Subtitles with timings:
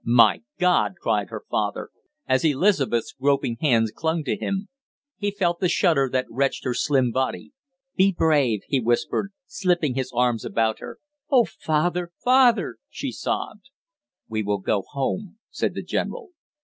[0.03, 1.91] "My God!" cried her father,
[2.27, 4.67] as Elizabeth's groping hands clung to him.
[5.17, 7.51] He felt the shudder that wrenched her slim body.
[7.95, 10.97] "Be brave!" he whispered, slipping his arms about her.
[11.29, 13.69] "Oh, father father" she sobbed.
[14.27, 16.29] "We will go home," said the general.